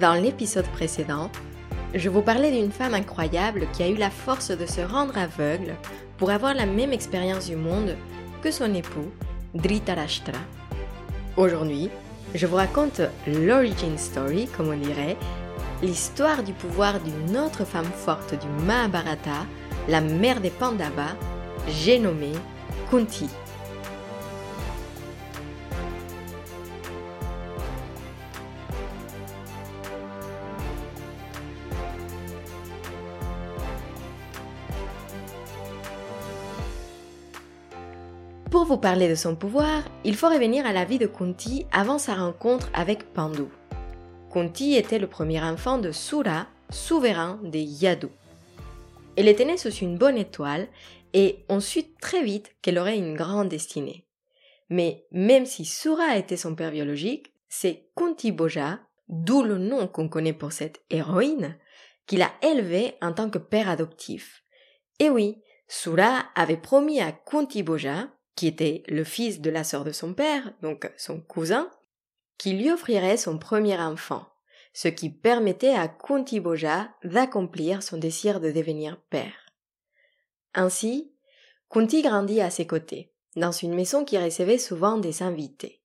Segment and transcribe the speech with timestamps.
[0.00, 1.30] Dans l'épisode précédent,
[1.94, 5.74] je vous parlais d'une femme incroyable qui a eu la force de se rendre aveugle
[6.18, 7.96] pour avoir la même expérience du monde
[8.42, 9.10] que son époux,
[9.54, 10.38] Dhritarashtra.
[11.38, 11.88] Aujourd'hui,
[12.34, 15.16] je vous raconte l'origin story, comme on dirait,
[15.82, 19.46] l'histoire du pouvoir d'une autre femme forte du Mahabharata,
[19.88, 21.16] la mère des Pandavas,
[21.68, 22.32] j'ai nommé
[22.90, 23.30] Kunti.
[38.76, 42.14] Pour parler de son pouvoir, il faut revenir à la vie de Kunti avant sa
[42.14, 43.44] rencontre avec Pandu.
[44.30, 48.08] Kunti était le premier enfant de Sura, souverain des Yadu.
[49.16, 50.68] Elle était née sous une bonne étoile
[51.14, 54.04] et on sut très vite qu'elle aurait une grande destinée.
[54.68, 60.10] Mais même si Sura était son père biologique, c'est Kunti Boja, d'où le nom qu'on
[60.10, 61.56] connaît pour cette héroïne,
[62.06, 64.42] qui l'a élevée en tant que père adoptif.
[64.98, 69.82] Et oui, Sura avait promis à Kunti Boja, qui était le fils de la sœur
[69.82, 71.70] de son père, donc son cousin,
[72.38, 74.28] qui lui offrirait son premier enfant,
[74.74, 79.46] ce qui permettait à Kunti Boja d'accomplir son désir de devenir père.
[80.54, 81.12] Ainsi,
[81.70, 85.82] Kunti grandit à ses côtés, dans une maison qui recevait souvent des invités.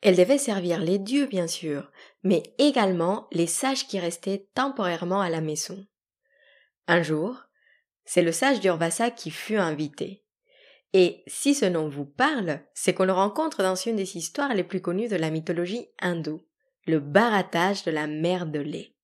[0.00, 1.92] Elle devait servir les dieux, bien sûr,
[2.24, 5.86] mais également les sages qui restaient temporairement à la maison.
[6.88, 7.44] Un jour,
[8.04, 10.24] c'est le sage d'Urvasa qui fut invité.
[10.92, 14.64] Et si ce nom vous parle, c'est qu'on le rencontre dans une des histoires les
[14.64, 16.42] plus connues de la mythologie hindoue,
[16.86, 18.94] le baratage de la mer de lait.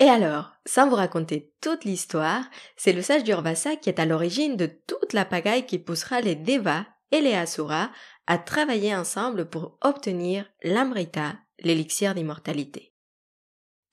[0.00, 2.44] Et alors, sans vous raconter toute l'histoire,
[2.76, 6.34] c'est le sage d'Urvasa qui est à l'origine de toute la pagaille qui poussera les
[6.34, 7.90] Devas et les Asuras
[8.26, 12.92] à travailler ensemble pour obtenir l'Amrita, l'élixir d'immortalité.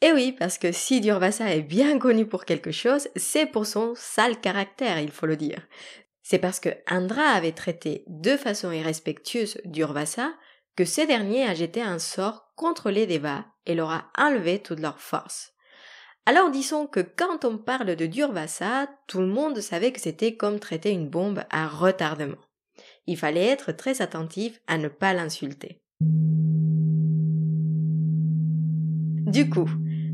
[0.02, 3.94] Et oui, parce que si Durvasa est bien connu pour quelque chose, c'est pour son
[3.96, 5.68] sale caractère, il faut le dire.
[6.24, 10.32] C'est parce que Indra avait traité de façon irrespectueuse d'Urvasa
[10.76, 14.80] que ce dernier a jeté un sort contre les Devas et leur a enlevé toute
[14.80, 15.54] leur force.
[16.26, 20.60] Alors disons que quand on parle de Durvasa, tout le monde savait que c'était comme
[20.60, 22.38] traiter une bombe à retardement.
[23.08, 25.82] Il fallait être très attentif à ne pas l'insulter.
[29.32, 29.70] Du coup,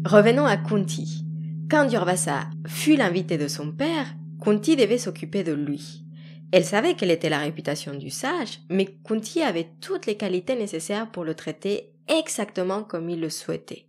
[0.05, 1.25] revenons à Kunti.
[1.69, 4.07] Quand Durvasa fut l'invité de son père,
[4.41, 6.03] Kunti devait s'occuper de lui.
[6.51, 11.11] Elle savait quelle était la réputation du sage, mais Kunti avait toutes les qualités nécessaires
[11.11, 13.87] pour le traiter exactement comme il le souhaitait.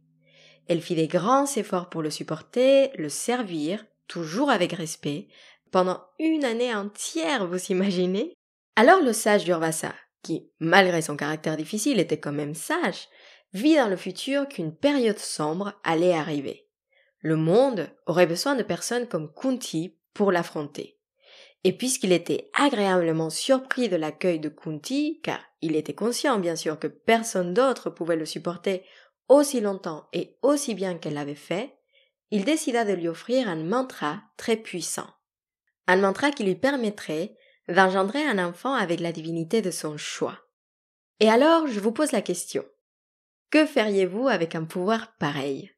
[0.66, 5.28] Elle fit des grands efforts pour le supporter, le servir, toujours avec respect,
[5.70, 8.34] pendant une année entière, vous imaginez?
[8.75, 13.08] Alors le sage d'Urvasa, qui, malgré son caractère difficile, était quand même sage,
[13.53, 16.66] vit dans le futur qu'une période sombre allait arriver.
[17.20, 20.99] Le monde aurait besoin de personnes comme Kunti pour l'affronter.
[21.62, 26.77] Et puisqu'il était agréablement surpris de l'accueil de Kunti, car il était conscient bien sûr
[26.77, 28.84] que personne d'autre pouvait le supporter
[29.29, 31.79] aussi longtemps et aussi bien qu'elle l'avait fait,
[32.33, 35.06] il décida de lui offrir un mantra très puissant.
[35.87, 37.37] Un mantra qui lui permettrait
[37.69, 40.41] d'engendrer un enfant avec la divinité de son choix.
[41.21, 42.65] Et alors, je vous pose la question.
[43.50, 45.71] Que feriez-vous avec un pouvoir pareil?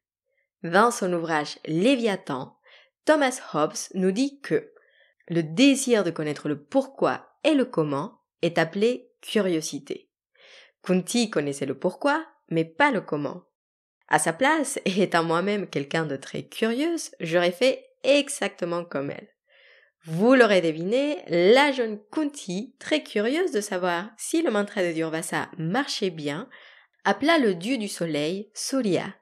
[0.63, 2.57] Dans son ouvrage Léviathan,
[3.05, 4.71] Thomas Hobbes nous dit que
[5.27, 10.09] le désir de connaître le pourquoi et le comment est appelé curiosité.
[10.83, 13.43] Kunti connaissait le pourquoi, mais pas le comment.
[14.07, 19.29] À sa place, et étant moi-même quelqu'un de très curieuse, j'aurais fait exactement comme elle.
[20.03, 25.49] Vous l'aurez deviné, la jeune Kunti, très curieuse de savoir si le mantra de Durvasa
[25.59, 26.49] marchait bien,
[27.03, 29.15] appela le dieu du soleil Surya.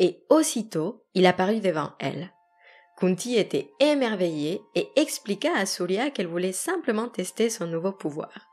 [0.00, 2.32] Et aussitôt, il apparut devant elle.
[2.98, 8.48] Kunti était émerveillée et expliqua à Surya qu'elle voulait simplement tester son nouveau pouvoir.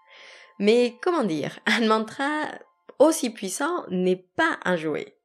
[0.59, 2.43] Mais comment dire, un mantra
[2.99, 5.17] aussi puissant n'est pas un jouet.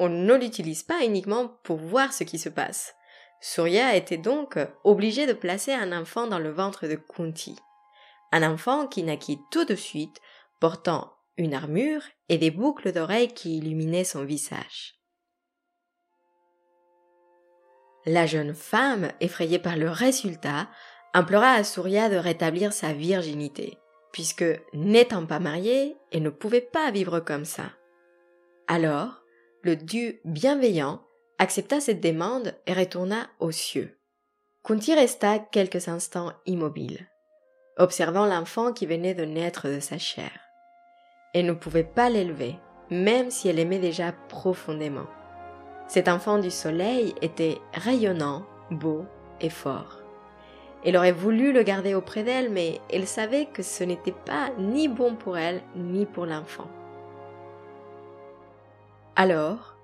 [0.00, 2.96] On ne l'utilise pas uniquement pour voir ce qui se passe.
[3.40, 7.56] Surya était donc obligé de placer un enfant dans le ventre de Kunti.
[8.32, 10.20] Un enfant qui naquit tout de suite,
[10.58, 14.95] portant une armure et des boucles d'oreilles qui illuminaient son visage.
[18.06, 20.68] La jeune femme, effrayée par le résultat,
[21.12, 23.78] implora à Surya de rétablir sa virginité,
[24.12, 27.64] puisque, n'étant pas mariée, elle ne pouvait pas vivre comme ça.
[28.68, 29.22] Alors,
[29.62, 31.02] le dieu bienveillant
[31.38, 33.98] accepta cette demande et retourna aux cieux.
[34.62, 37.08] Kunti resta quelques instants immobile,
[37.76, 40.30] observant l'enfant qui venait de naître de sa chair.
[41.34, 42.56] Elle ne pouvait pas l'élever,
[42.88, 45.06] même si elle aimait déjà profondément.
[45.88, 49.04] Cet enfant du soleil était rayonnant, beau
[49.40, 50.00] et fort.
[50.84, 54.88] Elle aurait voulu le garder auprès d'elle, mais elle savait que ce n'était pas ni
[54.88, 56.68] bon pour elle ni pour l'enfant.
[59.14, 59.76] Alors,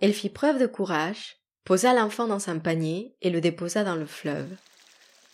[0.00, 4.06] elle fit preuve de courage, posa l'enfant dans un panier et le déposa dans le
[4.06, 4.48] fleuve.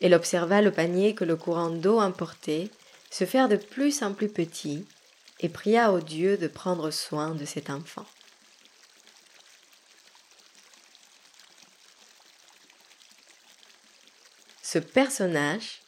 [0.01, 2.69] Elle observa le panier que le courant d'eau emportait
[3.11, 4.87] se faire de plus en plus petit
[5.41, 8.07] et pria au Dieu de prendre soin de cet enfant.
[14.73, 15.83] Ce personnage,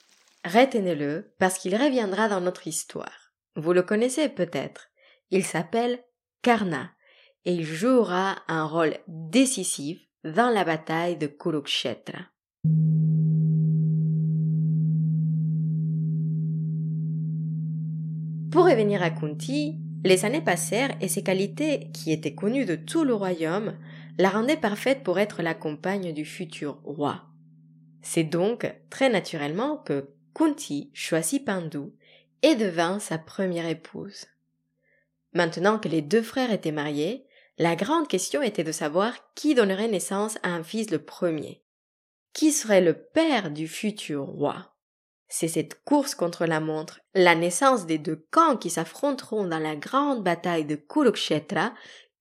[0.44, 3.32] retenez-le parce qu'il reviendra dans notre histoire.
[3.56, 4.90] Vous le connaissez peut-être.
[5.30, 6.04] Il s'appelle
[6.42, 6.90] Karna
[7.46, 12.26] et il jouera un rôle décisif dans la bataille de Kurukshetra.
[18.52, 23.04] Pour revenir à Kunti, les années passèrent et ses qualités, qui étaient connues de tout
[23.04, 23.78] le royaume,
[24.18, 27.30] la rendaient parfaite pour être la compagne du futur roi.
[28.06, 31.94] C'est donc très naturellement que Kunti choisit Pandu
[32.42, 34.26] et devint sa première épouse.
[35.32, 39.88] Maintenant que les deux frères étaient mariés, la grande question était de savoir qui donnerait
[39.88, 41.64] naissance à un fils le premier.
[42.34, 44.74] Qui serait le père du futur roi?
[45.28, 49.76] C'est cette course contre la montre, la naissance des deux camps qui s'affronteront dans la
[49.76, 51.72] grande bataille de Kurukshetra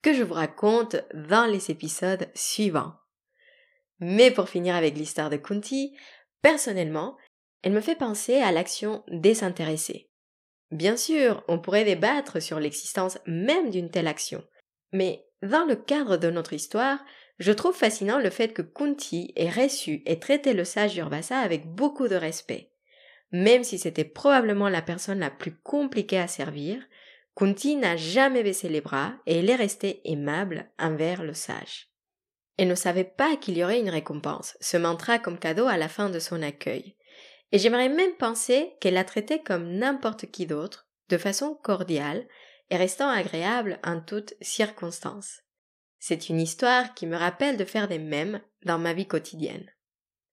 [0.02, 2.94] que je vous raconte dans les épisodes suivants.
[4.06, 5.96] Mais pour finir avec l'histoire de Kunti,
[6.42, 7.16] personnellement,
[7.62, 10.10] elle me fait penser à l'action désintéressée.
[10.72, 14.44] Bien sûr, on pourrait débattre sur l'existence même d'une telle action,
[14.92, 17.00] mais dans le cadre de notre histoire,
[17.40, 21.66] je trouve fascinant le fait que Kunti ait reçu et traité le sage Urbasa avec
[21.66, 22.74] beaucoup de respect.
[23.32, 26.84] Même si c'était probablement la personne la plus compliquée à servir,
[27.38, 31.93] Kunti n'a jamais baissé les bras et elle est restée aimable envers le sage.
[32.58, 35.90] Elle ne savait pas qu'il y aurait une récompense, ce mantra comme cadeau à la
[35.90, 36.96] fin de son accueil.
[37.52, 42.28] Et j'aimerais même penser qu'elle l'a traité comme n'importe qui d'autre, de façon cordiale,
[42.70, 45.42] et restant agréable en toutes circonstances.
[46.00, 49.70] C'est une histoire qui me rappelle de faire des mèmes dans ma vie quotidienne.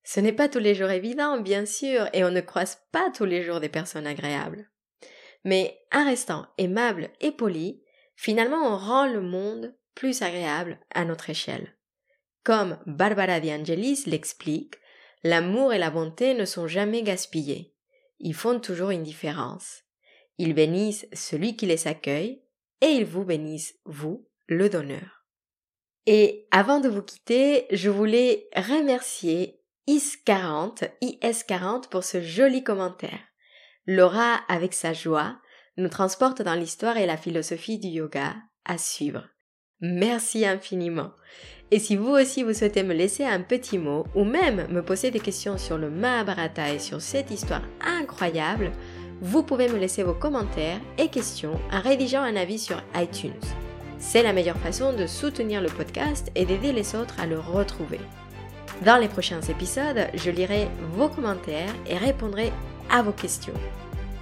[0.03, 3.27] Ce n'est pas tous les jours évident, bien sûr, et on ne croise pas tous
[3.27, 4.71] les jours des personnes agréables.
[5.45, 7.83] Mais en restant aimable et poli,
[8.17, 11.77] finalement on rend le monde plus agréable à notre échelle.
[12.45, 14.77] Comme Barbara De Angelis l'explique,
[15.23, 17.75] l'amour et la bonté ne sont jamais gaspillés.
[18.19, 19.83] Ils font toujours une différence.
[20.39, 22.43] Ils bénissent celui qui les accueille
[22.81, 25.27] et ils vous bénissent, vous, le donneur.
[26.07, 33.21] Et avant de vous quitter, je voulais remercier IS40, IS40 pour ce joli commentaire.
[33.87, 35.39] Laura, avec sa joie,
[35.77, 38.35] nous transporte dans l'histoire et la philosophie du yoga
[38.65, 39.29] à suivre.
[39.81, 41.13] Merci infiniment.
[41.73, 45.13] Et si vous aussi vous souhaitez me laisser un petit mot ou même me poser
[45.13, 48.73] des questions sur le Mahabharata et sur cette histoire incroyable,
[49.21, 53.33] vous pouvez me laisser vos commentaires et questions en rédigeant un avis sur iTunes.
[53.99, 58.01] C'est la meilleure façon de soutenir le podcast et d'aider les autres à le retrouver.
[58.85, 62.51] Dans les prochains épisodes, je lirai vos commentaires et répondrai
[62.91, 63.55] à vos questions.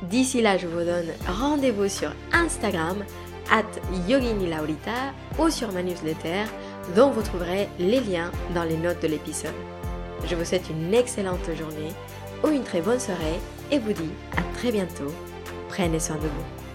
[0.03, 3.05] D'ici là, je vous donne rendez-vous sur Instagram,
[3.51, 3.65] at
[4.09, 6.45] Yogini Laurita ou sur ma newsletter,
[6.97, 9.55] dont vous trouverez les liens dans les notes de l'épisode.
[10.27, 11.93] Je vous souhaite une excellente journée
[12.45, 13.41] ou une très bonne soirée
[13.71, 15.13] et vous dis à très bientôt.
[15.69, 16.68] Prenez soin de vous.